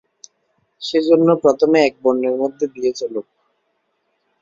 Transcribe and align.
সেইজন্য 0.81 1.27
প্রথমে 1.43 1.77
এক 1.81 1.93
বর্ণের 2.03 2.35
মধ্যে 2.41 2.65
বিয়ে 2.73 2.91
চলুক। 2.99 3.27